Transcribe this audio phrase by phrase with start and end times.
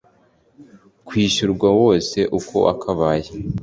[1.07, 3.27] kwishyurwa wose uko wakabaye